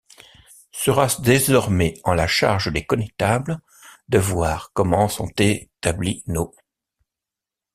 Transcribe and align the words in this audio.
Sera-ce 0.71 1.21
désormais 1.21 1.93
en 2.03 2.15
la 2.15 2.25
charge 2.25 2.71
des 2.73 2.83
connestables 2.87 3.59
de 4.09 4.17
veoir 4.17 4.71
comment 4.73 5.07
sont 5.07 5.29
establis 5.37 6.23
nos... 6.25 6.55